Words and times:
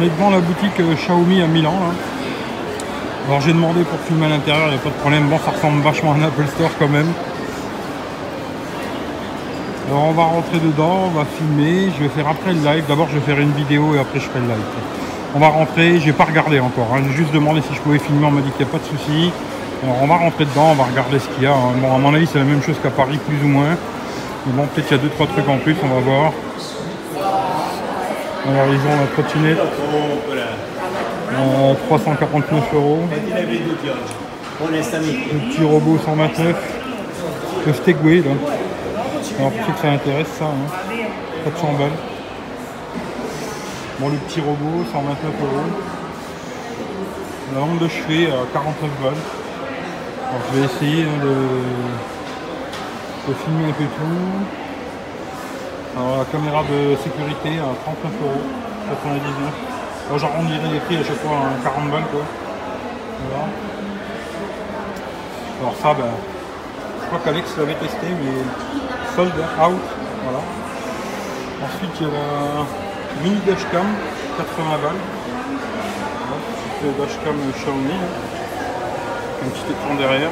On 0.00 0.02
est 0.02 0.08
devant 0.08 0.30
la 0.30 0.40
boutique 0.40 0.80
euh, 0.80 0.94
Xiaomi 0.94 1.42
à 1.42 1.46
Milan. 1.46 1.72
Là. 1.72 1.92
Alors 3.28 3.42
j'ai 3.42 3.52
demandé 3.52 3.82
pour 3.82 3.98
filmer 4.00 4.26
à 4.26 4.28
l'intérieur, 4.30 4.68
il 4.68 4.70
n'y 4.70 4.76
a 4.76 4.78
pas 4.78 4.88
de 4.88 4.94
problème. 4.94 5.28
Bon, 5.28 5.38
ça 5.44 5.50
ressemble 5.50 5.82
vachement 5.82 6.12
à 6.12 6.14
un 6.14 6.22
Apple 6.22 6.46
Store 6.54 6.70
quand 6.78 6.88
même. 6.88 7.08
Alors 9.88 10.04
on 10.04 10.12
va 10.12 10.22
rentrer 10.22 10.58
dedans, 10.58 11.10
on 11.12 11.18
va 11.18 11.26
filmer. 11.36 11.90
Je 11.98 12.04
vais 12.04 12.08
faire 12.08 12.26
après 12.28 12.54
le 12.54 12.60
live. 12.60 12.84
D'abord 12.88 13.08
je 13.10 13.18
vais 13.18 13.26
faire 13.26 13.38
une 13.40 13.52
vidéo 13.52 13.94
et 13.94 13.98
après 13.98 14.20
je 14.20 14.24
ferai 14.24 14.40
le 14.40 14.46
live. 14.46 14.64
On 15.34 15.38
va 15.38 15.48
rentrer, 15.48 16.00
j'ai 16.00 16.12
pas 16.12 16.24
regardé 16.24 16.60
encore. 16.60 16.88
hein. 16.94 17.02
J'ai 17.10 17.16
juste 17.16 17.34
demandé 17.34 17.60
si 17.60 17.74
je 17.74 17.80
pouvais 17.80 17.98
filmer, 17.98 18.24
on 18.24 18.30
m'a 18.30 18.40
dit 18.40 18.50
qu'il 18.52 18.64
n'y 18.64 18.70
a 18.70 18.72
pas 18.72 18.78
de 18.82 18.96
souci. 18.98 19.30
Alors 19.84 19.96
on 20.02 20.06
va 20.06 20.16
rentrer 20.16 20.46
dedans, 20.46 20.68
on 20.70 20.76
va 20.76 20.84
regarder 20.84 21.18
ce 21.18 21.28
qu'il 21.28 21.44
y 21.44 21.46
a. 21.46 21.52
hein. 21.52 21.74
Bon, 21.76 21.94
à 21.94 21.98
mon 21.98 22.14
avis 22.14 22.26
c'est 22.26 22.38
la 22.38 22.44
même 22.46 22.62
chose 22.62 22.76
qu'à 22.82 22.90
Paris, 22.90 23.18
plus 23.28 23.44
ou 23.44 23.48
moins. 23.48 23.76
Mais 24.46 24.52
bon, 24.54 24.66
peut-être 24.74 24.88
qu'il 24.88 24.96
y 24.96 25.00
a 25.00 25.02
deux 25.02 25.10
trois 25.10 25.26
trucs 25.26 25.46
en 25.46 25.58
plus, 25.58 25.76
on 25.84 25.88
va 25.94 26.00
voir. 26.00 26.32
Alors 28.46 28.66
ils 28.72 28.80
ont 28.80 28.96
la 29.00 29.06
trottinette 29.12 29.58
à 29.58 29.66
349 31.86 32.74
euros. 32.74 33.00
Le 34.62 35.38
petit 35.50 35.64
robot 35.64 35.98
129. 36.04 36.56
Le 37.66 37.72
Stegway 37.74 38.20
là. 38.22 38.30
Alors 39.38 39.52
pour 39.52 39.66
ceux 39.66 39.72
que 39.72 39.78
ça 39.78 39.90
intéresse 39.90 40.28
ça, 40.38 40.46
hein. 40.46 40.68
400 41.44 41.72
balles. 41.78 41.90
Bon 43.98 44.08
le 44.08 44.16
petit 44.16 44.40
robot 44.40 44.84
129 44.90 45.32
euros. 45.42 45.66
La 47.52 47.58
lampe 47.60 47.78
de 47.78 47.88
chevet 47.88 48.28
à 48.28 48.46
49 48.52 48.90
balles. 49.02 49.12
Alors 50.30 50.42
je 50.48 50.52
vais 50.58 50.64
essayer 50.64 51.02
hein, 51.04 51.18
de, 51.22 51.34
de 53.30 53.34
filmer 53.34 53.66
un 53.68 53.72
peu 53.72 53.84
tout. 53.84 54.59
Alors 55.96 56.18
la 56.18 56.24
caméra 56.24 56.62
de 56.62 56.94
sécurité 56.96 57.58
à 57.58 57.74
39 57.82 58.12
euros, 58.22 58.42
99. 58.88 59.52
Bon, 60.08 60.18
J'arrondirai 60.18 60.68
les 60.72 60.78
prix 60.80 60.96
à 60.96 61.02
chaque 61.04 61.16
fois 61.16 61.50
à 61.50 61.64
40 61.64 61.90
balles 61.90 62.06
quoi. 62.12 62.20
Voilà. 63.28 63.44
Alors 65.60 65.74
ça 65.82 65.94
ben, 65.94 66.14
je 67.00 67.06
crois 67.06 67.18
qu'Alex 67.24 67.56
l'avait 67.58 67.74
testé 67.74 68.06
mais 68.06 69.16
sold 69.16 69.34
out. 69.34 69.82
Voilà. 70.22 70.42
Ensuite 71.64 71.90
il 72.00 72.06
y 72.06 72.10
a 72.10 72.14
la 72.14 73.24
mini 73.24 73.40
dashcam, 73.44 73.86
80 74.38 74.64
balles. 74.82 75.02
Voilà, 76.22 76.42
petite 76.78 77.00
dashcam 77.00 77.36
Xiaomi. 77.58 77.88
là. 77.88 78.08
Un 79.42 79.48
petit 79.48 79.72
écran 79.72 79.94
derrière. 79.96 80.30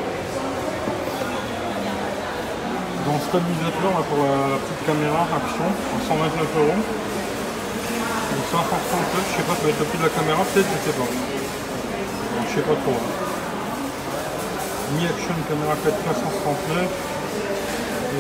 Dans 3.09 3.17
pour 3.17 4.21
la, 4.21 4.61
petite 4.61 4.85
caméra 4.85 5.25
action 5.33 5.65
à 5.65 5.99
129 6.05 6.45
euros. 6.61 6.77
Donc 6.77 8.45
539, 8.53 9.25
je 9.25 9.33
sais 9.33 9.49
pas, 9.49 9.57
ça 9.57 9.63
va 9.65 9.71
être 9.73 9.81
le 9.81 9.89
prix 9.89 9.97
de 9.97 10.05
la 10.05 10.13
caméra 10.13 10.45
peut-être, 10.45 10.69
je 10.69 10.81
sais 10.85 10.93
pas. 10.93 11.09
Je 11.09 12.53
sais 12.53 12.61
pas 12.69 12.77
trop. 12.85 12.93
hein. 13.01 13.09
Mi 14.93 15.09
action 15.09 15.33
caméra 15.49 15.73
4K 15.81 16.21
139 16.21 16.85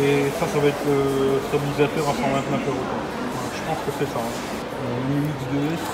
et 0.01 0.33
ça 0.41 0.49
ça 0.49 0.57
va 0.57 0.69
être 0.73 0.85
le 0.89 1.37
stabilisateur 1.53 2.09
à 2.09 2.15
129 2.17 2.73
euros. 2.73 2.89
je 3.53 3.63
pense 3.69 3.81
que 3.85 3.93
c'est 4.01 4.09
ça. 4.09 4.25
hein. 4.25 4.33
Euh, 4.89 5.05
Mi 5.05 5.21
Mix 5.21 5.37
2S 5.53 5.85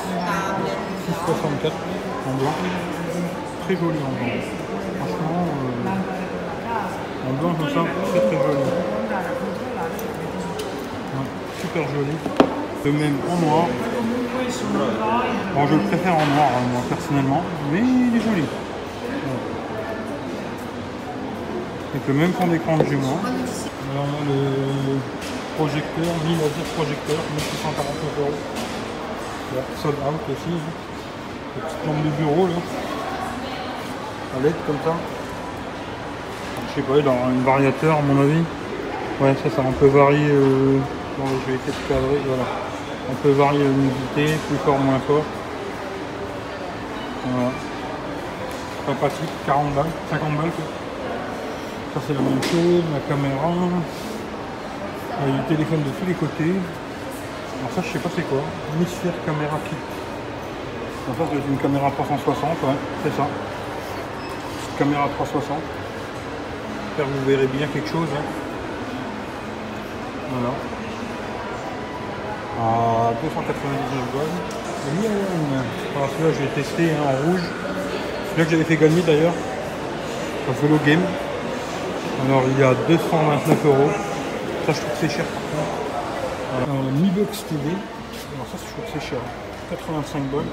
664 1.26 1.74
en 2.30 2.32
blanc. 2.38 2.54
Très 3.66 3.74
joli 3.74 3.98
en 4.06 4.14
blanc. 4.22 4.38
Franchement, 5.02 5.50
euh, 5.50 6.03
comme 7.24 7.68
ça, 7.68 7.82
très 8.10 8.38
joli. 8.38 8.64
Super 11.60 11.84
joli. 11.88 12.16
Le 12.84 12.92
même 12.92 13.16
en 13.30 13.36
noir. 13.46 13.66
Bon, 15.54 15.66
je 15.66 15.74
le 15.74 15.80
préfère 15.82 16.14
en 16.14 16.26
noir, 16.26 16.50
hein, 16.54 16.66
moi 16.72 16.82
personnellement, 16.88 17.42
mais 17.72 17.80
il 17.80 18.16
est 18.16 18.20
joli. 18.20 18.42
Ouais. 18.42 18.48
Avec 21.94 22.08
le 22.08 22.14
même 22.14 22.32
fond 22.32 22.46
d'écran 22.46 22.78
que 22.78 22.84
j'ai 22.88 22.96
moi. 22.96 23.18
Le 24.26 24.98
projecteur, 25.56 26.12
1000 26.26 26.36
laser 26.38 26.64
projecteur, 26.76 27.16
1649 27.36 28.20
euros. 28.20 28.30
Là, 29.54 29.62
sold 29.80 29.96
out 30.06 30.20
aussi. 30.28 30.56
La 31.56 31.62
petite 31.62 31.86
lampe 31.86 32.02
de 32.04 32.10
bureau 32.22 32.46
là. 32.48 32.58
À 34.36 34.42
LED 34.42 34.54
comme 34.66 34.80
ça. 34.84 34.94
Je 36.76 36.80
sais 36.80 36.86
pas, 36.88 37.00
dans 37.02 37.12
un 37.12 37.44
variateur 37.44 37.98
à 37.98 38.02
mon 38.02 38.20
avis. 38.20 38.42
Ouais, 39.20 39.34
ça, 39.42 39.48
ça 39.48 39.62
on 39.64 39.72
peut 39.72 39.86
varier. 39.86 40.26
euh, 40.28 40.78
Bon, 41.16 41.24
je 41.46 41.52
vais 41.52 41.58
essayer 41.58 42.20
voilà. 42.26 42.42
On 43.08 43.14
peut 43.22 43.30
varier 43.30 43.60
la 43.62 43.70
luminosité, 43.70 44.34
plus 44.48 44.56
fort, 44.64 44.78
moins 44.78 44.98
fort. 45.06 45.22
Voilà. 47.30 47.50
Pas 48.86 48.92
pratique, 48.94 49.30
40 49.46 49.74
balles, 49.74 49.92
50 50.10 50.36
balles. 50.36 50.50
Ça 51.94 52.00
c'est 52.06 52.14
la 52.14 52.20
même 52.20 52.42
chose, 52.42 52.82
la 52.92 53.00
caméra. 53.08 53.52
A 55.14 55.30
du 55.30 55.42
téléphone 55.54 55.82
de 55.84 55.90
tous 55.90 56.06
les 56.08 56.14
côtés. 56.14 56.58
Alors 57.60 57.70
ça 57.76 57.82
je 57.86 57.92
sais 57.92 58.00
pas 58.00 58.10
c'est 58.16 58.28
quoi. 58.28 58.40
Hémisphère 58.74 59.12
caméra 59.24 59.58
kit. 59.70 59.76
Ça 61.06 61.12
c'est 61.30 61.48
une 61.52 61.58
caméra 61.58 61.90
360, 61.92 62.50
ouais, 62.50 62.68
c'est 63.04 63.16
ça. 63.16 63.28
Caméra 64.76 65.08
360. 65.14 65.58
J'espère 66.96 67.12
que 67.12 67.18
vous 67.18 67.26
verrez 67.28 67.48
bien 67.48 67.66
quelque 67.66 67.88
chose. 67.90 68.06
hein. 68.14 68.22
Voilà. 70.30 70.54
À 72.60 73.12
299 73.20 74.14
balles. 74.14 74.22
Alors 75.96 76.08
celui-là 76.10 76.30
je 76.38 76.44
vais 76.44 76.62
tester 76.62 76.90
hein, 76.92 77.02
en 77.02 77.26
rouge. 77.26 77.40
Celui-là 78.30 78.44
que 78.44 78.50
j'avais 78.52 78.62
fait 78.62 78.76
gagner 78.76 79.02
d'ailleurs. 79.02 79.32
Un 80.48 80.52
vélo 80.62 80.78
game. 80.86 81.00
Alors 82.28 82.44
il 82.46 82.60
y 82.60 82.62
a 82.62 82.74
229 82.86 83.66
euros. 83.66 83.90
Ça 84.66 84.72
je 84.72 84.78
trouve 84.78 84.90
que 84.92 84.98
c'est 85.00 85.08
cher 85.10 85.24
par 85.24 86.66
contre. 86.68 86.92
Mi 86.92 87.08
Box 87.10 87.42
TV. 87.48 87.74
Alors 88.36 88.46
ça 88.52 88.58
je 88.62 88.70
trouve 88.70 88.84
que 88.84 89.00
c'est 89.00 89.08
cher. 89.10 89.18
85 89.70 90.22
balles. 90.30 90.44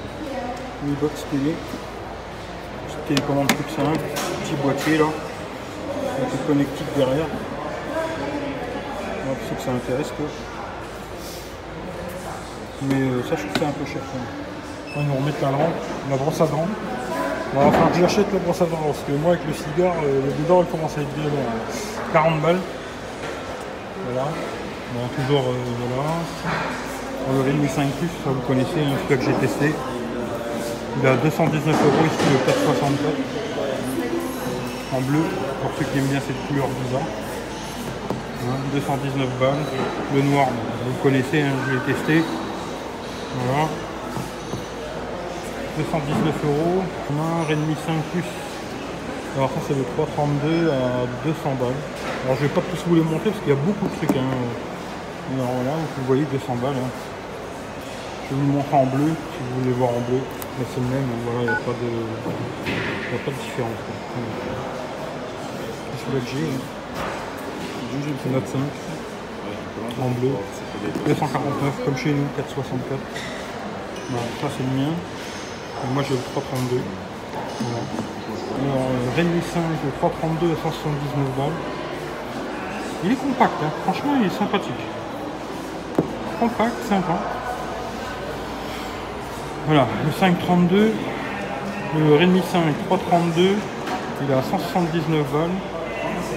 Mi 0.82 0.94
Box 1.00 1.24
TV. 1.30 1.54
Petite 2.88 3.06
télécommande 3.06 3.46
plus 3.46 3.74
simple. 3.76 4.00
Petit 4.42 4.56
boîtier 4.60 4.98
là. 4.98 5.04
Avec 6.16 6.32
une 6.32 6.46
connectique 6.46 6.86
derrière. 6.96 7.26
Ceux 9.48 9.56
que 9.56 9.62
ça 9.62 9.70
intéresse 9.70 10.12
quoi. 10.16 10.26
Mais 12.82 13.00
euh, 13.00 13.22
ça 13.22 13.36
je 13.36 13.42
trouve 13.46 13.56
c'est 13.58 13.64
un 13.64 13.72
peu 13.72 13.86
cher 13.86 14.02
quand 14.12 14.18
même. 14.18 15.04
Ils 15.04 15.08
vont 15.08 15.20
remettre 15.20 15.38
la 15.42 15.50
lampe, 15.50 15.78
la 16.10 16.16
brosse 16.16 16.40
à 16.40 16.46
dents. 16.46 16.68
Il 17.52 17.58
va 17.58 17.70
falloir 17.70 17.92
que 17.92 17.98
j'achète 17.98 18.32
la 18.32 18.38
brosse 18.40 18.60
à 18.62 18.66
dents 18.66 18.84
parce 18.84 19.00
que 19.06 19.12
moi 19.12 19.32
avec 19.32 19.46
le 19.46 19.54
cigare, 19.54 19.94
euh, 20.04 20.20
le 20.26 20.32
dedans 20.42 20.60
elle 20.60 20.70
commence 20.70 20.96
à 20.98 21.00
être 21.00 21.14
bien 21.14 21.24
long. 21.24 21.46
40 22.12 22.40
balles. 22.40 22.60
Voilà. 24.06 24.28
Bon, 24.94 25.00
toujours 25.16 25.48
euh, 25.48 25.56
voilà. 25.96 26.12
Le 27.32 27.40
Redmi 27.40 27.68
5 27.68 27.88
Plus, 27.98 28.08
ça 28.24 28.30
vous 28.30 28.40
connaissez, 28.46 28.82
hein, 28.82 28.98
celui 29.08 29.20
que 29.20 29.24
j'ai 29.24 29.34
testé. 29.34 29.74
Il 31.00 31.06
à 31.06 31.16
219 31.16 31.66
euros 31.66 32.04
ici 32.04 32.24
le 32.30 32.38
464. 32.52 33.51
En 34.94 35.00
bleu, 35.00 35.20
pour 35.62 35.70
ceux 35.78 35.86
qui 35.86 35.98
aiment 35.98 36.08
bien 36.12 36.20
cette 36.20 36.36
couleur 36.48 36.68
bizarre. 36.84 37.08
Hein, 38.44 38.56
219 38.74 39.28
balles. 39.40 39.64
Le 40.14 40.22
noir, 40.22 40.48
vous 40.86 41.02
connaissez, 41.02 41.40
hein, 41.40 41.52
je 41.66 41.72
l'ai 41.72 41.94
testé. 41.94 42.22
Voilà. 43.46 43.68
219 45.78 46.34
euros. 46.44 46.82
Un 47.08 47.48
Redmi 47.48 47.74
5 47.86 47.94
Plus. 48.12 48.24
Alors 49.36 49.48
ça 49.48 49.60
c'est 49.66 49.74
le 49.74 49.84
332 49.96 50.68
à 50.68 51.08
200 51.24 51.56
balles. 51.56 51.72
Alors 52.26 52.36
je 52.36 52.42
vais 52.42 52.52
pas 52.52 52.60
tous 52.60 52.84
vous 52.86 52.96
les 52.96 53.00
montrer 53.00 53.30
parce 53.30 53.40
qu'il 53.40 53.48
y 53.48 53.56
a 53.56 53.64
beaucoup 53.64 53.88
de 53.88 53.96
trucs. 53.96 54.12
Hein. 54.12 54.28
Alors 55.32 55.56
voilà, 55.56 55.72
vous 55.96 56.04
voyez 56.04 56.24
200 56.30 56.56
balles. 56.60 56.76
hein. 56.76 56.92
Je 58.28 58.34
vous 58.36 58.44
le 58.44 58.52
montrer 58.60 58.76
en 58.76 58.84
bleu 58.84 59.08
si 59.08 59.38
vous 59.40 59.60
voulez 59.60 59.72
voir 59.72 59.90
en 59.90 60.04
bleu. 60.04 60.20
Mais 60.58 60.66
c'est 60.68 60.80
le 60.84 60.88
même, 60.92 61.08
voilà, 61.24 61.40
il 61.40 61.48
n'y 61.48 61.56
a 61.56 61.64
pas 61.64 61.72
de. 61.72 63.32
différence. 63.40 63.80
J'ai. 66.10 66.38
hein. 66.38 66.60
C'est 68.22 68.30
Note 68.32 68.46
5 68.46 68.58
en 70.02 70.08
bleu. 70.20 70.30
249 71.06 71.84
comme 71.84 71.96
chez 71.96 72.10
nous, 72.12 72.26
464. 72.36 72.98
Voilà, 74.10 74.26
ça 74.40 74.48
c'est 74.56 74.64
le 74.64 74.82
mien. 74.82 74.92
Et 74.92 75.94
moi 75.94 76.02
j'ai 76.06 76.14
le 76.14 76.20
332. 76.32 76.80
Voilà. 77.60 77.84
Alors, 78.62 78.82
euh, 78.90 79.16
Redmi 79.16 79.40
5, 79.42 79.60
le 79.84 79.90
332 79.98 80.52
à 80.52 80.56
179 80.56 81.36
balles. 81.36 81.58
Il 83.04 83.12
est 83.12 83.16
compact, 83.16 83.52
hein. 83.62 83.70
franchement 83.84 84.12
il 84.20 84.26
est 84.26 84.36
sympathique. 84.36 84.82
Compact, 86.40 86.74
sympa. 86.88 87.18
Voilà, 89.66 89.86
le 90.04 90.10
532, 90.12 90.92
le 91.98 92.16
Redmi 92.16 92.42
5 92.52 92.62
332, 92.86 93.56
il 94.22 94.30
est 94.30 94.34
à 94.34 94.42
179 94.42 95.32
balles. 95.32 95.50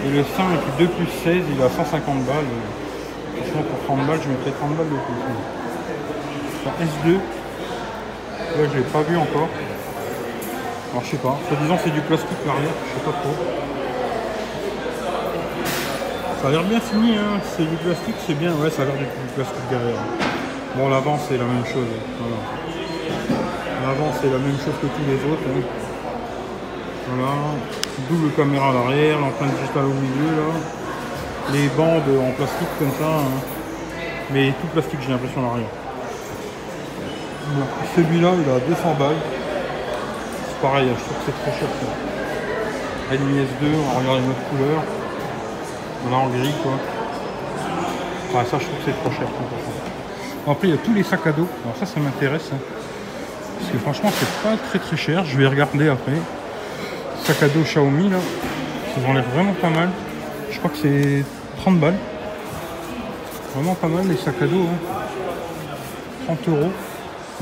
Et 0.06 0.10
le 0.10 0.24
5 0.24 0.46
2 0.80 0.88
plus 0.88 1.08
16, 1.24 1.44
il 1.52 1.60
est 1.60 1.64
à 1.66 1.70
150 1.70 2.26
balles. 2.26 2.46
Franchement 3.38 3.64
pour 3.64 3.96
30 3.98 4.08
balles, 4.08 4.20
je 4.24 4.30
mettrais 4.30 4.52
30 4.52 4.76
balles 4.78 4.86
de 4.86 5.00
plus. 5.06 5.22
Enfin, 6.66 6.84
S2, 6.84 7.20
Là, 8.56 8.62
je 8.72 8.78
l'ai 8.78 8.84
pas 8.86 9.02
vu 9.02 9.18
encore. 9.18 9.50
Alors, 10.92 11.04
je 11.04 11.10
sais 11.12 11.18
pas. 11.18 11.38
Soi-disant, 11.50 11.78
c'est 11.84 11.92
du 11.92 12.00
plastique 12.02 12.38
l'arrière. 12.46 12.72
Je 12.88 13.00
sais 13.00 13.06
pas 13.06 13.12
trop. 13.20 13.36
Ça 16.42 16.48
a 16.48 16.52
l'air 16.52 16.64
bien 16.64 16.80
fini, 16.80 17.18
hein. 17.18 17.42
C'est 17.58 17.68
du 17.68 17.76
plastique, 17.76 18.16
c'est 18.26 18.36
bien. 18.36 18.54
Ouais, 18.54 18.70
ça 18.70 18.84
a 18.84 18.86
l'air 18.86 18.96
du, 18.96 19.04
du 19.04 19.32
plastique 19.36 19.68
derrière. 19.70 20.00
Bon, 20.78 20.88
l'avant, 20.88 21.18
c'est 21.28 21.38
la 21.38 21.44
même 21.44 21.66
chose. 21.66 21.92
Voilà. 22.20 22.40
L'avant, 23.84 24.12
c'est 24.22 24.32
la 24.32 24.38
même 24.40 24.58
chose 24.64 24.78
que 24.82 24.88
tous 24.88 25.06
les 25.10 25.20
autres. 25.32 25.44
hein. 25.52 25.64
Voilà. 27.10 27.32
Double 28.10 28.32
caméra 28.36 28.70
à 28.70 28.74
l'arrière, 28.74 29.20
l'empreinte 29.20 29.52
digitale 29.60 29.86
au 29.86 29.96
milieu, 29.96 30.32
là. 30.36 30.54
Les 31.54 31.68
bandes 31.78 32.04
en 32.22 32.32
plastique 32.32 32.68
comme 32.80 32.92
ça. 33.00 33.08
hein. 33.08 33.40
Mais 34.32 34.52
tout 34.62 34.68
plastique, 34.74 35.00
j'ai 35.06 35.12
l'impression 35.12 35.40
à 35.42 35.44
l'arrière. 35.48 35.70
Celui-là, 37.96 38.30
il 38.36 38.50
a 38.52 38.60
200 38.60 38.96
balles. 39.00 39.16
C'est 40.50 40.62
pareil, 40.62 40.88
je 40.90 41.04
trouve 41.04 41.18
que 41.18 41.24
c'est 41.26 41.40
trop 41.44 41.52
cher. 41.60 41.70
ça. 41.82 43.12
Redmi 43.12 43.40
S2, 43.40 43.64
on 43.78 43.94
va 43.94 44.00
regarder 44.00 44.24
une 44.24 44.30
autre 44.32 44.46
couleur. 44.50 44.82
Là 46.12 46.18
en 46.18 46.28
gris 46.30 46.54
quoi. 46.62 46.72
Ouais, 48.34 48.46
ça 48.50 48.58
je 48.60 48.66
trouve 48.66 48.78
que 48.80 48.86
c'est 48.86 49.00
trop 49.04 49.12
cher. 49.12 49.28
100%. 50.48 50.52
Après 50.52 50.68
il 50.68 50.72
y 50.72 50.74
a 50.74 50.78
tous 50.78 50.94
les 50.94 51.04
sacs 51.04 51.26
à 51.28 51.32
dos. 51.32 51.48
Alors 51.64 51.78
ça 51.80 51.86
ça 51.86 52.00
m'intéresse. 52.00 52.50
hein. 52.54 52.58
Parce 53.60 53.72
que 53.72 53.78
franchement 53.78 54.10
c'est 54.20 54.44
pas 54.44 54.56
très 54.70 54.80
très 54.80 54.98
cher. 54.98 55.24
Je 55.26 55.38
vais 55.38 55.48
regarder 55.48 55.90
après. 55.90 56.14
Sac 57.26 57.44
à 57.44 57.48
dos 57.48 57.62
Xiaomi 57.64 58.10
là. 58.10 58.18
Ont 59.08 59.14
l'air 59.14 59.26
vraiment 59.34 59.54
pas 59.54 59.70
mal. 59.70 59.90
Je 60.52 60.58
crois 60.60 60.70
que 60.72 60.78
c'est 60.78 61.24
30 61.62 61.80
balles. 61.80 61.98
Vraiment 63.56 63.76
pas 63.76 63.88
mal 63.88 64.08
les 64.08 64.16
sacs 64.16 64.42
à 64.42 64.46
dos. 64.46 64.62
hein. 64.64 65.06
30 66.28 66.48
euros. 66.50 66.72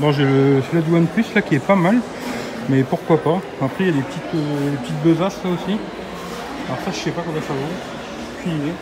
Bon 0.00 0.10
j'ai 0.12 0.24
le 0.24 0.62
celui-là 0.66 0.82
du 0.88 0.94
OnePlus 0.94 1.24
là 1.34 1.42
qui 1.42 1.54
est 1.56 1.64
pas 1.64 1.76
mal. 1.76 1.98
Mais 2.68 2.82
pourquoi 2.82 3.18
pas. 3.22 3.38
Après 3.62 3.84
il 3.84 3.86
y 3.86 3.90
a 3.90 3.92
des 3.92 4.02
petites, 4.02 4.34
euh, 4.34 4.74
petites 4.82 5.02
besaces 5.02 5.38
là 5.44 5.50
aussi. 5.50 5.78
Alors 6.68 6.78
ça 6.84 6.90
je 6.90 6.96
sais 6.98 7.10
pas 7.10 7.22
combien 7.24 7.42
ça 7.42 7.52
vaut. 7.52 8.50
Idée. 8.50 8.72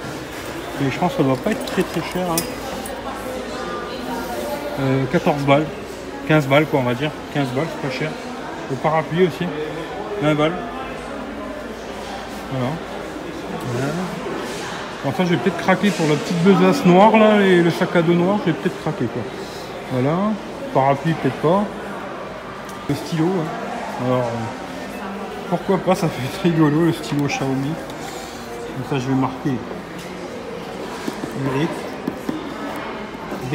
Mais 0.80 0.90
je 0.90 0.98
pense 0.98 1.12
que 1.12 1.18
ça 1.18 1.22
doit 1.22 1.36
pas 1.36 1.50
être 1.50 1.64
très 1.66 1.82
très 1.82 2.00
cher. 2.12 2.26
hein. 2.30 2.36
Euh, 4.80 5.04
14 5.12 5.42
balles. 5.42 5.66
15 6.28 6.46
balles 6.48 6.66
quoi 6.66 6.80
on 6.80 6.84
va 6.84 6.94
dire. 6.94 7.10
15 7.34 7.48
balles 7.48 7.66
c'est 7.70 7.88
pas 7.88 7.94
cher. 7.94 8.10
Le 8.70 8.76
parapluie 8.76 9.26
aussi. 9.26 9.46
20 10.22 10.34
balles. 10.34 10.52
Voilà. 12.52 12.70
Voilà. 13.72 13.92
Enfin 15.06 15.24
je 15.24 15.30
vais 15.30 15.36
peut-être 15.36 15.58
craquer 15.58 15.90
pour 15.90 16.06
la 16.08 16.14
petite 16.14 16.42
besace 16.44 16.84
noire 16.84 17.16
là 17.16 17.40
et 17.40 17.60
le 17.60 17.70
sac 17.70 17.94
à 17.96 18.02
dos 18.02 18.14
noir, 18.14 18.38
je 18.46 18.52
vais 18.52 18.56
peut-être 18.56 18.80
craquer 18.82 19.06
quoi. 19.06 19.22
Voilà. 19.92 20.16
Parapluie 20.72 21.14
peut-être 21.14 21.36
pas. 21.36 21.64
Le 22.88 22.94
stylo. 22.94 23.26
hein. 23.26 24.04
Alors 24.06 24.18
euh, 24.18 24.46
pourquoi 25.50 25.78
pas, 25.78 25.94
ça 25.94 26.08
fait 26.08 26.42
rigolo 26.48 26.86
le 26.86 26.92
stylo 26.92 27.26
Xiaomi. 27.26 27.72
Comme 28.74 28.84
ça 28.90 28.98
je 29.04 29.08
vais 29.08 29.14
marquer 29.14 29.52
Mérite. 31.44 31.70
B. 33.50 33.54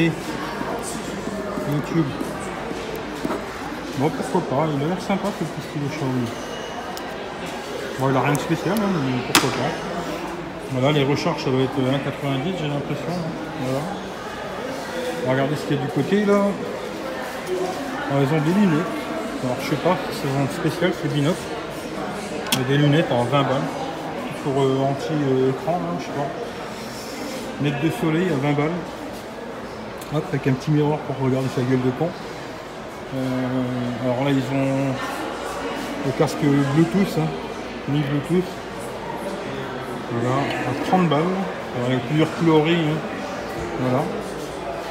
YouTube. 1.74 2.06
Bon 4.00 4.10
pourquoi 4.10 4.42
pas, 4.58 4.66
il 4.76 4.84
a 4.84 4.88
l'air 4.90 5.02
sympa 5.02 5.30
ce 5.40 5.44
petit 5.44 5.68
stylo 5.70 5.86
Xiaomi. 5.90 6.28
Bon 8.00 8.10
il 8.12 8.16
a 8.18 8.22
rien 8.22 8.34
de 8.34 8.40
spécial 8.40 8.76
hein, 8.78 8.90
mais 9.06 9.22
pourquoi 9.34 9.50
pas. 9.58 9.72
Voilà 10.74 10.92
les 10.92 11.04
recharges 11.04 11.44
ça 11.44 11.50
doit 11.50 11.62
être 11.62 11.72
1,90 11.72 12.54
j'ai 12.62 12.68
l'impression. 12.68 13.14
hein. 13.64 15.30
Regarder 15.30 15.56
ce 15.56 15.64
qu'il 15.68 15.78
y 15.78 15.80
a 15.80 15.84
du 15.84 15.90
côté 15.92 16.26
là. 16.26 16.42
Ils 18.12 18.36
ont 18.36 18.42
des 18.42 18.54
lunettes. 18.54 18.86
Alors 19.44 19.58
je 19.62 19.70
sais 19.70 19.76
pas 19.78 19.98
c'est 20.12 20.28
un 20.30 20.48
spécial, 20.60 20.92
c'est 21.02 21.12
binocle. 21.14 21.38
Il 22.54 22.60
y 22.60 22.64
a 22.64 22.68
des 22.68 22.78
lunettes 22.78 23.12
en 23.12 23.24
20 23.24 23.42
balles. 23.44 23.62
Pour 24.44 24.62
euh, 24.64 24.80
anti-écran, 24.80 25.74
là, 25.74 25.98
je 26.00 26.06
sais 26.06 26.12
pas. 26.12 26.28
Lunettes 27.62 27.84
de 27.84 27.90
soleil 28.00 28.28
à 28.32 28.36
20 28.48 28.54
balles. 28.54 28.72
Hop, 30.16 30.24
avec 30.30 30.48
un 30.48 30.54
petit 30.54 30.72
miroir 30.72 31.00
pour 31.00 31.26
regarder 31.26 31.50
sa 31.54 31.62
gueule 31.62 31.82
de 31.82 31.90
con. 32.00 32.08
Euh, 33.16 34.06
alors 34.06 34.24
là 34.24 34.32
ils 34.32 34.58
ont 34.58 34.94
le 36.06 36.12
casque 36.18 36.38
Bluetooth, 36.42 37.18
hein, 37.20 37.28
ni 37.90 38.02
Bluetooth. 38.02 38.46
Voilà, 40.12 40.36
à 40.38 40.88
30 40.90 41.10
balles. 41.10 41.22
Avec 41.86 42.00
plusieurs 42.08 42.28
coloris. 42.40 42.74
hein. 42.76 42.98
Voilà. 43.82 44.04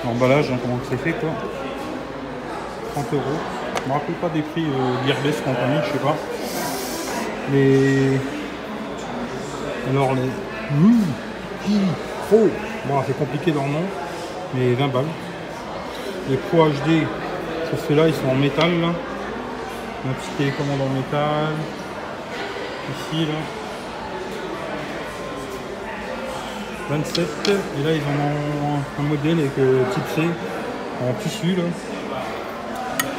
L'emballage, 0.04 0.50
hein, 0.52 0.58
comment 0.62 0.78
c'est 0.88 0.96
fait 0.98 1.12
quoi. 1.12 1.30
30 2.94 3.12
euros. 3.14 3.22
Je 3.82 3.88
me 3.88 3.92
rappelle 3.94 4.14
pas 4.16 4.28
des 4.28 4.42
prix 4.42 4.64
euh, 4.64 5.06
Gearbest 5.06 5.44
compagnie, 5.44 5.78
je 5.86 5.92
sais 5.92 5.98
pas. 5.98 6.16
Les. 7.52 8.18
Alors 9.90 10.14
les. 10.14 10.30
Mi 10.78 10.96
Pro. 12.28 12.48
C'est 13.06 13.18
compliqué 13.18 13.50
leur 13.50 13.64
nom, 13.66 13.82
mais 14.54 14.74
20 14.74 14.88
balles. 14.88 15.04
Les 16.30 16.36
Pro 16.36 16.68
HD, 16.68 17.02
ceux-là, 17.88 18.06
ils 18.08 18.14
sont 18.14 18.28
en 18.28 18.34
métal 18.36 18.70
là. 18.80 18.88
Un 20.08 20.12
petit 20.12 20.30
télécommande 20.38 20.80
en 20.82 20.94
métal. 20.94 21.52
Ici 22.88 23.26
là. 23.26 23.34
27 26.88 27.26
et 27.48 27.82
là 27.82 27.90
ils 27.92 28.02
en 28.02 28.14
ont 28.14 28.78
un 29.00 29.02
modèle 29.02 29.40
avec 29.40 29.58
euh, 29.58 29.82
type 29.92 30.06
C. 30.14 30.22
En 31.02 31.12
tissu 31.14 31.56
là. 31.56 31.64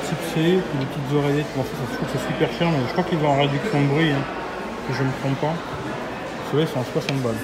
Type 0.08 0.24
C 0.34 0.42
des 0.42 0.86
petites 0.86 1.14
oreillettes. 1.14 1.52
Trouve 1.54 1.66
que 1.66 2.06
c'est 2.14 2.28
super 2.28 2.50
cher 2.58 2.70
mais 2.72 2.80
je 2.88 2.92
crois 2.94 3.04
qu'ils 3.04 3.20
ont 3.20 3.28
en 3.28 3.40
réduction 3.40 3.82
de 3.82 3.88
bruit 3.88 4.12
hein, 4.12 4.24
si 4.88 4.98
je 4.98 5.04
me 5.04 5.12
trompe 5.20 5.40
pas. 5.42 5.54
Ceux-là 6.52 6.64
ils 6.64 6.72
sont 6.72 6.80
à 6.80 6.86
60 6.86 7.18
balles. 7.22 7.36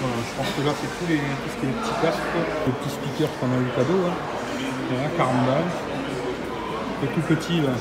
Voilà, 0.00 0.16
je 0.24 0.32
pense 0.40 0.50
que 0.56 0.62
là 0.64 0.72
c'est 0.80 0.88
tous 0.98 1.10
les, 1.12 1.18
tout 1.18 1.50
ce 1.52 1.60
qui 1.60 1.66
est 1.66 1.68
les 1.68 1.76
petits 1.76 2.00
casques 2.00 2.32
les 2.66 2.72
petits 2.72 2.94
speakers 2.96 3.32
qu'on 3.40 3.52
a 3.52 3.60
eu 3.60 3.68
cadeau 3.76 4.00
hein. 4.08 4.16
voilà, 4.88 5.08
40 5.16 5.46
balles. 5.46 5.70
Le 7.02 7.08
tout 7.08 7.20
petit 7.28 7.60
là 7.60 7.76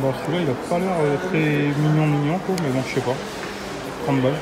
bon 0.00 0.12
celui-là 0.24 0.44
il 0.44 0.50
a 0.50 0.68
pas 0.68 0.78
l'air 0.78 0.96
euh, 1.00 1.16
très 1.28 1.72
mignon 1.80 2.06
mignon 2.06 2.38
quoi 2.46 2.54
mais 2.62 2.70
bon 2.70 2.82
je 2.88 2.94
sais 2.94 3.00
pas 3.00 3.16
30 4.08 4.22
balles. 4.22 4.32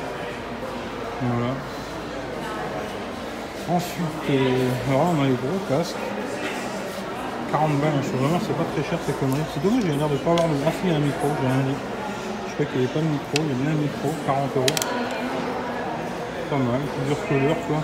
Voilà. 1.22 1.52
Ensuite, 3.68 4.30
euh, 4.30 4.68
on 4.92 5.22
a 5.22 5.26
les 5.26 5.34
gros 5.34 5.58
casques. 5.68 5.96
40 7.50 7.80
balles, 7.80 7.90
je 8.00 8.06
sais 8.06 8.16
vraiment 8.16 8.38
c'est 8.40 8.56
pas 8.56 8.62
très 8.74 8.88
cher 8.88 8.98
ces 9.04 9.12
conneries. 9.14 9.42
C'est 9.52 9.62
dommage, 9.62 9.82
j'ai 9.82 9.96
l'air 9.96 10.08
de 10.08 10.16
pas 10.18 10.30
avoir 10.30 10.46
de. 10.46 10.54
Ah 10.66 10.70
si, 10.70 10.86
il 10.86 10.90
y 10.90 10.94
a 10.94 10.96
un 10.96 11.00
micro, 11.00 11.26
j'ai 11.40 11.48
rien 11.48 11.64
dit. 11.66 11.74
Je 12.46 12.54
crois 12.54 12.66
qu'il 12.66 12.78
n'y 12.78 12.84
avait 12.84 12.94
pas 12.94 13.00
de 13.00 13.10
micro, 13.10 13.34
il 13.38 13.48
y 13.48 13.50
a 13.50 13.54
bien 13.58 13.72
un 13.72 13.82
micro, 13.82 14.14
40 14.26 14.56
euros. 14.56 14.66
Pas 16.48 16.56
mal, 16.58 16.80
plusieurs 16.94 17.26
couleurs 17.26 17.66
quoi. 17.66 17.82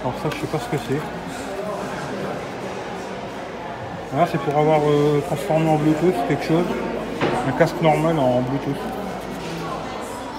Alors 0.00 0.14
ça 0.22 0.30
je 0.32 0.40
sais 0.40 0.46
pas 0.46 0.58
ce 0.58 0.68
que 0.70 0.82
c'est. 0.88 1.21
Là, 4.14 4.26
c'est 4.30 4.38
pour 4.38 4.58
avoir 4.58 4.80
euh, 4.84 5.22
transformé 5.26 5.70
en 5.70 5.76
Bluetooth 5.76 6.14
quelque 6.28 6.44
chose. 6.44 6.66
Un 7.48 7.52
casque 7.52 7.80
normal 7.80 8.18
en 8.18 8.42
Bluetooth. 8.42 8.76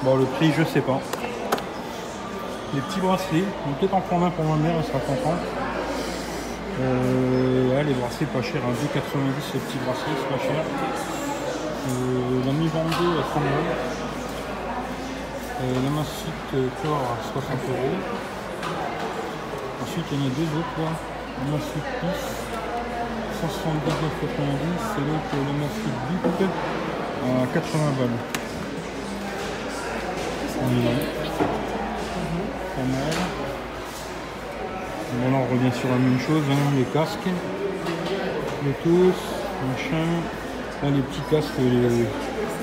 Bon, 0.04 0.16
le 0.16 0.26
prix, 0.26 0.54
je 0.56 0.64
sais 0.64 0.82
pas. 0.82 1.00
Les 2.76 2.82
petits 2.82 3.00
bracelets. 3.00 3.46
Peut-être 3.80 3.96
en 3.96 4.02
prendre 4.02 4.28
un 4.28 4.30
pour 4.30 4.46
ma 4.46 4.58
mère, 4.58 4.76
elle 4.78 4.86
sera 4.86 5.00
contente. 5.00 5.42
Euh, 6.82 7.82
les 7.82 7.94
bracelets, 7.94 8.28
pas 8.28 8.44
cher. 8.44 8.62
Hein. 8.62 8.78
2,90 8.78 9.54
les 9.56 9.60
petits 9.60 9.80
bracelets, 9.84 10.18
c'est 10.22 10.30
pas 10.30 10.44
cher. 10.44 10.64
Euh, 11.90 12.46
la 12.46 12.52
Mi 12.52 12.68
22 12.68 12.78
à 12.78 13.24
30 13.24 13.42
euros. 13.42 13.74
la 15.84 15.90
Massite 15.90 16.54
Core 16.84 17.02
à 17.10 17.18
60 17.34 17.58
euros. 17.74 17.98
Ensuite, 19.82 20.06
il 20.12 20.20
y 20.20 20.22
en 20.22 20.28
a 20.28 20.30
deux 20.30 20.60
autres 20.60 20.78
là. 20.78 20.92
La 21.44 21.58
Massite 21.58 22.43
379,90 23.44 23.50
c'est 24.96 25.04
donc 25.06 25.20
le 25.34 25.54
masque 25.60 25.88
Bip 26.10 26.24
à 27.24 27.46
80 27.54 27.92
balles. 28.00 28.18
On 30.62 30.68
y 30.72 30.80
là 35.32 35.38
on 35.38 35.46
revient 35.54 35.74
sur 35.78 35.90
la 35.90 35.98
même 35.98 36.20
chose, 36.20 36.44
hein, 36.50 36.72
les 36.78 36.86
casques, 36.86 37.30
les 38.66 38.74
tous, 38.82 39.20
machin. 39.68 40.08
Les 40.84 41.02
petits 41.02 41.22
casques 41.30 41.62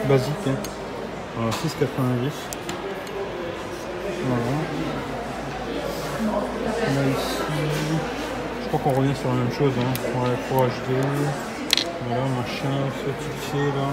basiques. 0.09 0.47
Hein. 0.47 0.57
Euh, 1.41 1.51
6,90. 1.51 2.60
Crois 8.71 8.93
qu'on 8.93 9.01
revient 9.01 9.17
sur 9.17 9.29
la 9.29 9.35
même 9.35 9.53
chose. 9.53 9.73
Hein. 9.81 9.93
Ouais, 10.15 10.37
Pro 10.49 10.65
HD. 10.67 10.95
Voilà, 12.07 12.23
machin, 12.39 12.77
ce 13.03 13.11
type 13.23 13.39
C 13.51 13.59
là. 13.59 13.89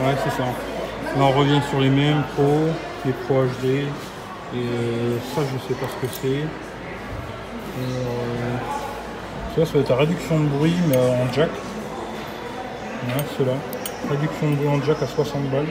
Ouais, 0.00 0.16
c'est 0.24 0.30
ça. 0.30 0.44
Là, 0.44 1.20
on 1.20 1.38
revient 1.38 1.60
sur 1.68 1.80
les 1.80 1.90
mêmes 1.90 2.22
Pro, 2.34 2.70
les 3.04 3.12
Pro 3.12 3.44
HD. 3.44 3.64
Et 3.66 4.56
euh, 4.56 5.18
ça, 5.34 5.42
je 5.42 5.68
sais 5.68 5.78
pas 5.78 5.86
ce 5.86 6.06
que 6.06 6.12
c'est. 6.12 6.44
Euh, 7.78 8.56
ça, 9.54 9.66
ça 9.66 9.72
va 9.74 9.80
être 9.80 9.90
la 9.90 9.96
réduction 9.96 10.40
de 10.40 10.46
bruit, 10.46 10.74
mais 10.88 10.96
en 10.96 11.30
jack. 11.32 11.50
Voilà, 13.06 13.22
ceux-là. 13.36 13.52
Réduction 14.10 14.50
de 14.50 14.56
bruit 14.56 14.68
en 14.68 14.82
jack 14.82 15.02
à 15.02 15.06
60 15.06 15.50
balles. 15.50 15.66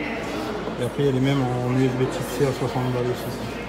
Et 0.80 0.86
après, 0.86 1.04
il 1.04 1.06
y 1.06 1.10
a 1.10 1.12
les 1.12 1.20
mêmes 1.20 1.42
en 1.42 1.74
USB 1.80 2.00
type 2.12 2.30
C 2.38 2.46
à 2.46 2.54
60 2.60 2.92
balles 2.94 3.10
aussi. 3.12 3.63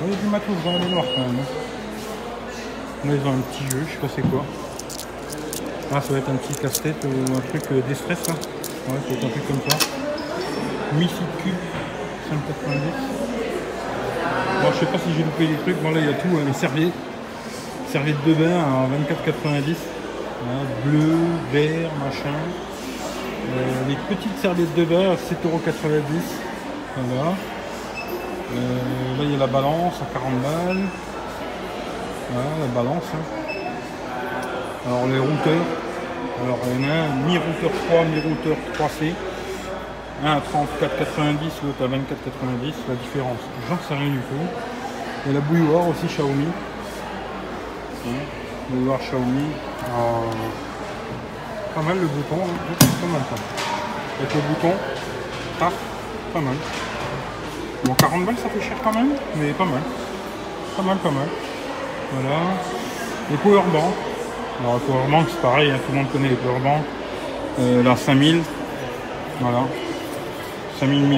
Il 0.00 0.10
y 0.10 0.12
a 0.12 0.16
du 0.16 0.26
matos 0.28 0.56
dans 0.64 0.72
les 0.78 0.90
noirs 0.92 1.04
quand 1.14 1.22
même. 1.22 1.38
hein. 1.40 3.06
Là, 3.08 3.12
ils 3.14 3.28
ont 3.28 3.32
un 3.32 3.40
petit 3.52 3.64
jeu, 3.70 3.84
je 3.86 3.92
sais 3.94 3.98
pas 4.00 4.08
c'est 4.14 4.22
quoi. 4.22 4.44
Ah, 5.92 6.00
ça 6.00 6.12
va 6.12 6.18
être 6.18 6.28
un 6.30 6.36
petit 6.36 6.54
casse-tête 6.60 7.04
ou 7.04 7.32
un 7.36 7.40
truc 7.40 7.62
euh, 7.72 7.80
d'estress 7.88 8.18
là. 8.28 8.34
Ouais, 8.34 8.98
ça 9.02 9.08
va 9.08 9.14
être 9.16 9.24
un 9.24 9.28
truc 9.30 9.46
comme 9.48 9.60
ça. 9.68 9.76
Mythic 10.94 11.30
Cube, 11.42 11.62
5,90. 12.30 12.38
Bon, 14.62 14.68
je 14.72 14.78
sais 14.80 14.86
pas 14.86 14.98
si 14.98 15.12
j'ai 15.16 15.22
loupé 15.24 15.46
des 15.46 15.56
trucs. 15.62 15.80
Bon, 15.82 15.90
là, 15.92 16.00
il 16.00 16.06
y 16.06 16.10
a 16.10 16.14
tout, 16.14 16.28
hein, 16.34 16.42
les 16.46 16.52
serviettes. 16.52 16.92
Serviettes 17.90 18.24
de 18.26 18.34
bain 18.34 18.58
à 18.58 18.86
24,90. 18.86 19.76
Voilà, 20.44 20.62
bleu, 20.84 21.14
vert, 21.52 21.90
machin. 22.04 22.36
Euh, 23.50 23.88
les 23.88 23.96
petites 24.14 24.38
serviettes 24.40 24.74
de 24.76 24.84
bain 24.84 25.12
à 25.12 25.14
7,90€. 25.14 26.00
Voilà. 26.96 27.32
Euh, 28.54 29.18
là, 29.18 29.24
il 29.24 29.32
y 29.32 29.34
a 29.34 29.38
la 29.38 29.46
balance 29.46 29.94
à 30.00 30.06
40 30.12 30.32
balles. 30.40 30.84
Voilà, 32.32 32.50
la 32.60 32.66
balance. 32.82 33.04
hein. 33.14 33.24
Alors, 34.86 35.06
les 35.06 35.18
routeurs. 35.18 35.66
Alors, 36.44 36.58
il 36.66 36.80
y 36.80 36.84
en 36.84 36.88
a 36.88 36.92
un 36.94 37.14
mi-routeur 37.26 37.70
3, 37.88 38.04
mi-routeur 38.04 38.56
3C. 38.74 39.12
Un 40.24 40.32
à 40.32 40.38
34,90, 40.38 41.62
l'autre 41.64 41.82
à 41.82 41.88
24,90. 41.88 42.74
La 42.88 42.94
différence, 42.94 43.38
j'en 43.68 43.76
sais 43.86 43.94
rien 43.94 44.10
du 44.10 44.18
tout. 44.18 45.28
Et 45.28 45.32
la 45.32 45.40
bouilloire 45.40 45.88
aussi 45.88 46.06
Xiaomi. 46.06 46.46
Hein, 48.06 48.10
Bouilloire 48.70 48.98
Xiaomi. 49.00 49.44
Pas 51.74 51.82
mal 51.82 51.98
le 51.98 52.06
bouton, 52.06 52.36
hein. 52.42 52.74
pas 53.00 53.06
mal 53.06 53.20
ça. 53.30 53.36
Avec 54.18 54.34
le 54.34 54.40
bouton, 54.40 54.74
ah, 55.60 55.70
pas 56.32 56.40
mal. 56.40 56.54
Bon, 57.84 57.94
40 57.94 58.24
balles, 58.24 58.36
ça 58.42 58.48
fait 58.48 58.60
cher 58.60 58.76
quand 58.82 58.92
même, 58.92 59.10
mais 59.36 59.52
pas 59.52 59.64
mal. 59.64 59.80
Pas 60.76 60.82
mal, 60.82 60.96
pas 60.98 61.10
mal. 61.10 61.28
Voilà. 62.12 62.36
Les 63.30 63.36
powerbanks. 63.36 63.94
Alors, 64.60 64.74
les 64.74 64.80
powerbanks, 64.92 65.28
c'est 65.30 65.40
pareil, 65.42 65.70
hein, 65.70 65.78
tout 65.86 65.92
le 65.92 65.98
monde 65.98 66.10
connaît 66.12 66.28
les 66.28 66.34
powerbanks. 66.36 66.84
Euh, 67.60 67.82
la 67.82 67.96
5000. 67.96 68.42
Voilà. 69.40 69.58
5000 70.80 71.02
mAh. 71.08 71.16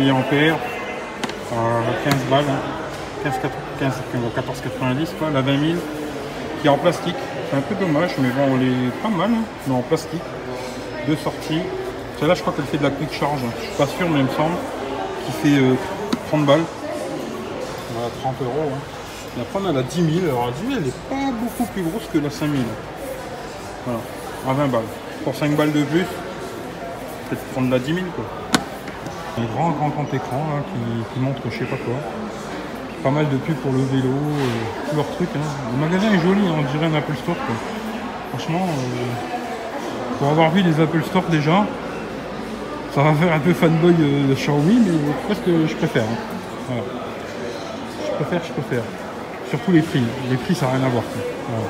Euh, 1.53 1.81
15 2.05 2.15
balles. 2.31 2.45
hein. 2.49 3.25
15, 3.25 3.35
15, 3.81 3.93
14,90 4.37 5.19
quoi. 5.19 5.29
La 5.31 5.41
20 5.43 5.59
000 5.59 5.79
qui 6.61 6.67
est 6.67 6.71
en 6.71 6.79
plastique. 6.79 7.17
C'est 7.51 7.57
un 7.57 7.61
peu 7.63 7.75
dommage, 7.75 8.11
mais 8.19 8.29
bon, 8.31 8.57
elle 8.57 8.69
est 8.69 8.91
pas 9.03 9.09
mal. 9.09 9.31
hein, 9.31 9.43
mais 9.67 9.75
en 9.75 9.81
plastique. 9.83 10.23
Deux 11.07 11.17
sorties. 11.17 11.61
Celle-là, 12.19 12.35
je 12.35 12.41
crois 12.43 12.53
qu'elle 12.55 12.67
fait 12.67 12.79
de 12.79 12.83
la 12.85 12.91
quick 12.91 13.13
charge. 13.13 13.41
Je 13.61 13.67
suis 13.67 13.77
pas 13.77 13.87
sûr, 13.87 14.09
mais 14.09 14.21
il 14.21 14.25
me 14.27 14.31
semble. 14.31 14.55
Qui 15.27 15.33
fait 15.33 15.61
euh, 15.63 15.75
30 16.31 16.47
balles. 16.47 16.63
Voilà, 17.95 18.09
30 18.23 18.35
euros. 18.43 18.71
hein. 18.73 18.79
Et 19.39 19.41
après, 19.43 19.59
on 19.63 19.69
a 19.69 19.73
la 19.73 19.83
10 19.83 20.21
000. 20.21 20.27
Alors, 20.31 20.47
la 20.47 20.53
10 20.53 20.67
000, 20.67 20.81
elle 20.81 20.89
est 20.89 21.09
pas 21.09 21.33
beaucoup 21.33 21.65
plus 21.73 21.83
grosse 21.83 22.07
que 22.13 22.19
la 22.19 22.31
5000. 22.31 22.63
Voilà, 23.85 24.01
à 24.49 24.53
20 24.53 24.67
balles. 24.69 24.91
Pour 25.25 25.35
5 25.35 25.57
balles 25.57 25.73
de 25.73 25.83
plus, 25.85 26.05
peut-être 27.29 27.45
prendre 27.53 27.71
la 27.71 27.79
10 27.79 27.95
000 27.95 28.07
quoi. 28.15 28.25
Un 29.39 29.45
grand, 29.55 29.71
grand, 29.71 29.89
grand 29.89 30.07
écran 30.13 30.45
là, 30.55 30.63
qui, 31.15 31.21
montre 31.21 31.41
je 31.51 31.59
sais 31.59 31.65
pas 31.65 31.77
quoi. 31.77 31.95
Pas 33.03 33.11
mal 33.11 33.29
de 33.29 33.37
pubs 33.37 33.57
pour 33.57 33.73
le 33.73 33.79
vélo, 33.85 34.09
euh, 34.13 34.91
tous 34.91 34.97
leurs 34.97 35.11
trucs. 35.17 35.29
hein. 35.37 35.49
Le 35.73 35.79
magasin 35.89 36.13
est 36.13 36.21
joli, 36.21 36.41
hein, 36.47 36.55
on 36.59 36.73
dirait 36.73 36.87
un 36.87 36.95
Apple 36.99 37.15
Store. 37.23 37.37
quoi. 37.37 37.55
Franchement, 38.31 38.67
euh, 38.69 40.19
pour 40.19 40.29
avoir 40.29 40.51
vu 40.51 40.63
les 40.63 40.81
Apple 40.81 41.03
Store 41.05 41.25
déjà, 41.31 41.65
ça 42.95 43.03
va 43.03 43.13
faire 43.15 43.33
un 43.33 43.39
peu 43.39 43.53
fanboy 43.53 43.95
euh, 44.01 44.29
de 44.29 44.35
Xiaomi, 44.35 44.79
mais 44.87 45.13
presque 45.27 45.47
je 45.69 45.75
préfère. 45.77 46.03
hein. 46.03 46.17
Voilà. 46.69 46.83
Je 48.07 48.25
préfère, 48.25 48.41
je 48.47 48.53
préfère. 48.61 48.83
Surtout 49.49 49.73
les 49.73 49.83
prix. 49.83 50.03
Les 50.31 50.37
prix, 50.37 50.55
ça 50.55 50.67
n'a 50.67 50.73
rien 50.73 50.87
à 50.87 50.89
voir. 50.89 51.03
Voilà. 51.49 51.69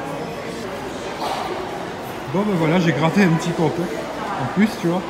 Bon 2.33 2.41
ben 2.47 2.55
voilà, 2.59 2.79
j'ai 2.81 2.93
gratté 2.93 3.23
un 3.25 3.29
petit 3.31 3.51
compte. 3.51 3.73
En 4.43 4.47
plus, 4.55 4.69
tu 4.81 4.87
vois, 4.87 5.03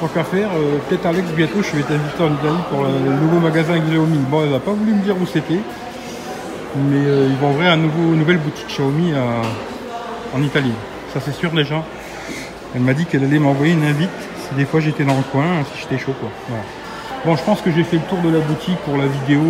tant 0.00 0.06
qu'à 0.08 0.24
faire, 0.24 0.48
euh, 0.56 0.78
peut-être 0.88 1.06
Alex, 1.06 1.28
bientôt 1.32 1.62
je 1.62 1.76
vais 1.76 1.82
t'inviter 1.82 2.22
en 2.22 2.32
Italie 2.32 2.62
pour 2.70 2.84
le, 2.84 2.90
le 3.10 3.16
nouveau 3.16 3.40
magasin 3.40 3.78
Xiaomi. 3.78 4.18
Bon, 4.30 4.44
elle 4.44 4.50
n'a 4.50 4.60
pas 4.60 4.70
voulu 4.72 4.92
me 4.94 5.02
dire 5.02 5.16
où 5.20 5.26
c'était, 5.26 5.58
mais 6.76 6.96
euh, 7.06 7.26
ils 7.28 7.36
vont 7.36 7.50
ouvrir 7.50 7.72
un 7.72 7.76
nouveau, 7.76 8.12
une 8.12 8.20
nouvelle 8.20 8.38
boutique 8.38 8.68
Xiaomi 8.68 9.12
à- 9.12 10.36
en 10.36 10.42
Italie. 10.42 10.72
Ça 11.12 11.20
c'est 11.24 11.34
sûr 11.34 11.50
déjà. 11.50 11.82
Elle 12.74 12.82
m'a 12.82 12.94
dit 12.94 13.06
qu'elle 13.06 13.24
allait 13.24 13.38
m'envoyer 13.38 13.72
une 13.72 13.84
invite 13.84 14.10
des 14.56 14.64
fois 14.64 14.80
j'étais 14.80 15.04
dans 15.04 15.16
le 15.16 15.22
coin, 15.32 15.64
si 15.74 15.82
j'étais 15.82 15.98
chaud 15.98 16.14
quoi. 16.20 16.28
Bon, 17.24 17.36
je 17.36 17.42
pense 17.42 17.60
que 17.60 17.70
j'ai 17.72 17.82
fait 17.84 17.96
le 17.96 18.02
tour 18.02 18.18
de 18.18 18.30
la 18.30 18.38
boutique 18.40 18.78
pour 18.84 18.96
la 18.96 19.06
vidéo. 19.06 19.42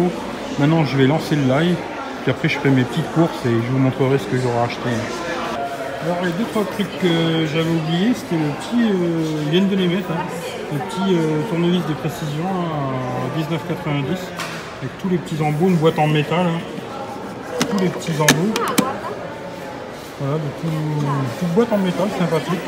Maintenant, 0.59 0.85
je 0.85 0.97
vais 0.97 1.07
lancer 1.07 1.37
le 1.37 1.43
live. 1.43 1.77
Puis 2.23 2.31
après, 2.31 2.49
je 2.49 2.59
ferai 2.59 2.71
mes 2.71 2.83
petites 2.83 3.11
courses 3.13 3.45
et 3.47 3.51
je 3.51 3.71
vous 3.73 3.79
montrerai 3.79 4.19
ce 4.19 4.25
que 4.25 4.39
j'aurai 4.39 4.59
acheté. 4.65 4.89
Alors 6.05 6.25
les 6.25 6.31
deux 6.33 6.45
trois 6.51 6.65
trucs 6.65 6.99
que 7.01 7.47
j'avais 7.53 7.69
oublié, 7.71 8.13
c'était 8.15 8.37
le 8.37 8.49
petit, 8.59 8.83
euh, 8.91 9.43
ils 9.45 9.51
viennent 9.51 9.69
de 9.69 9.77
les 9.77 9.89
mettre, 9.89 10.11
hein, 10.11 10.25
le 10.73 10.79
petit 10.79 11.15
euh, 11.15 11.43
tournevis 11.51 11.85
de 11.87 11.93
précision 11.95 12.45
à 12.47 13.39
19,90 13.39 14.17
avec 14.81 14.99
tous 15.03 15.09
les 15.11 15.19
petits 15.19 15.43
embouts, 15.43 15.69
une 15.69 15.77
boîte 15.77 15.99
en 15.99 16.07
métal, 16.07 16.47
hein, 16.47 16.61
tous 17.71 17.79
les 17.83 17.89
petits 17.89 18.13
embouts. 18.21 18.55
Voilà, 20.21 20.37
tout- 20.63 20.69
toute 21.41 21.49
boîte 21.55 21.73
en 21.73 21.79
métal, 21.79 22.09
sympathique. 22.19 22.61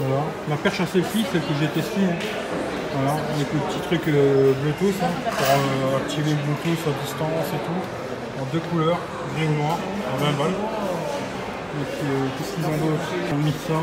Voilà, 0.00 0.22
la 0.48 0.56
perche 0.56 0.80
à 0.80 0.86
selfie, 0.86 1.24
celle 1.30 1.40
que 1.42 1.54
j'ai 1.60 1.68
testée. 1.68 2.00
hein. 2.02 2.16
Voilà, 2.96 3.12
avec 3.34 3.48
le 3.52 3.58
petit 3.66 3.80
truc 3.86 4.02
euh, 4.08 4.52
Bluetooth 4.62 5.02
hein, 5.02 5.10
pour 5.24 5.46
euh, 5.46 5.98
activer 5.98 6.30
le 6.30 6.36
Bluetooth 6.46 6.82
à 6.86 6.92
distance 7.02 7.48
et 7.54 7.62
tout. 7.66 7.82
En 8.42 8.46
deux 8.52 8.60
couleurs, 8.70 8.98
gris 9.36 9.46
ou 9.46 9.62
noir, 9.62 9.78
à 10.12 10.16
20 10.18 10.38
balles. 10.38 10.54
Et 10.54 11.86
puis, 11.90 12.06
euh, 12.06 12.26
qu'est-ce 12.38 12.54
qu'ils 12.54 12.66
ont 12.66 12.78
d'autre? 12.78 13.08
Ont 13.32 13.42
mis 13.42 13.54
ça. 13.66 13.78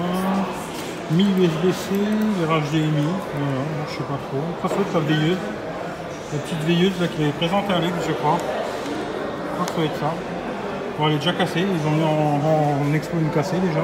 1000 1.12 1.28
USB-C, 1.44 1.92
HDMI. 2.48 3.08
Voilà, 3.36 3.62
je 3.88 3.94
sais 3.98 4.04
pas 4.08 4.20
trop. 4.32 4.44
Doit 4.68 4.80
être 4.80 4.94
la 4.94 5.00
veilleuse. 5.02 5.38
La 6.32 6.40
petite 6.40 6.64
veilleuse 6.64 6.94
là 7.02 7.08
qui 7.08 7.24
est 7.24 7.32
présentée 7.36 7.74
à 7.74 7.78
Alex, 7.78 7.94
je 8.08 8.14
crois. 8.14 8.38
Je 8.40 9.54
crois 9.56 9.66
que 9.66 9.72
ça 9.74 9.80
va 9.80 9.86
être 9.86 10.00
ça. 10.00 10.14
Bon, 10.98 11.08
elle 11.08 11.14
est 11.16 11.18
déjà 11.18 11.34
cassée. 11.34 11.66
Ils 11.68 11.88
ont 11.88 11.92
mis 11.92 12.04
en, 12.04 12.08
en, 12.08 12.90
en 12.90 12.94
expo 12.94 13.18
une 13.20 13.30
cassée 13.32 13.58
déjà. 13.60 13.84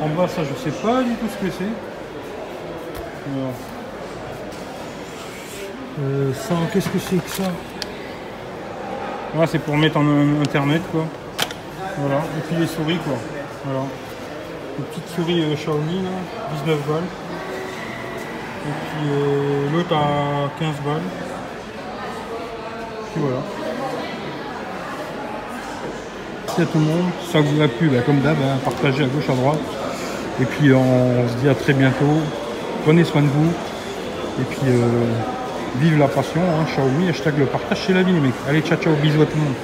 En 0.00 0.08
bas, 0.08 0.26
ça, 0.28 0.42
je 0.42 0.54
sais 0.58 0.76
pas 0.82 1.02
du 1.02 1.14
tout 1.14 1.26
ce 1.28 1.46
que 1.46 1.52
c'est. 1.52 1.64
Euh, 6.00 6.32
ça, 6.34 6.54
qu'est-ce 6.72 6.88
que 6.88 6.98
c'est 6.98 7.16
que 7.16 7.30
ça? 7.30 7.44
C'est 9.46 9.60
pour 9.60 9.76
mettre 9.76 9.96
en 9.96 10.40
internet 10.40 10.82
quoi. 10.92 11.04
Voilà, 11.98 12.16
et 12.16 12.40
puis 12.46 12.56
les 12.56 12.66
souris 12.66 12.98
quoi. 12.98 13.14
Voilà. 13.64 13.80
Une 14.78 14.84
petite 14.84 15.08
souris 15.14 15.42
euh, 15.42 15.54
Xiaomi 15.54 16.02
là, 16.02 16.10
19 16.64 16.88
balles. 16.88 17.02
Et 18.66 18.70
puis 18.70 19.10
euh, 19.10 19.70
l'autre 19.72 19.94
à 19.94 20.50
15 20.58 20.68
balles. 20.84 21.02
Puis 23.12 23.22
voilà. 23.22 23.40
Merci 26.46 26.62
à 26.62 26.66
tout 26.66 26.78
le 26.78 26.84
monde. 26.84 27.10
Ça 27.32 27.40
vous 27.40 27.60
a 27.60 27.68
plu, 27.68 27.88
bah, 27.88 28.02
comme 28.04 28.20
d'hab, 28.20 28.36
hein, 28.36 28.58
partagez 28.64 29.04
à 29.04 29.06
gauche, 29.06 29.28
à 29.28 29.34
droite. 29.34 29.58
Et 30.40 30.44
puis 30.44 30.72
on 30.72 31.28
se 31.28 31.34
dit 31.36 31.48
à 31.48 31.54
très 31.54 31.72
bientôt. 31.72 32.20
Prenez 32.84 33.04
soin 33.04 33.22
de 33.22 33.28
vous. 33.28 33.52
Et 34.40 34.44
puis 34.44 34.68
euh, 34.68 35.04
vive 35.80 35.98
la 35.98 36.08
passion, 36.08 36.40
hein, 36.40 36.64
Xiaomi, 36.66 37.08
hashtag 37.08 37.38
le 37.38 37.46
partage, 37.46 37.84
c'est 37.86 37.92
la 37.92 38.02
vie 38.02 38.12
les 38.12 38.20
mecs. 38.20 38.34
Allez, 38.48 38.62
ciao 38.62 38.78
ciao, 38.78 38.94
bisous 38.96 39.22
à 39.22 39.26
tout 39.26 39.36
le 39.36 39.44
monde. 39.44 39.54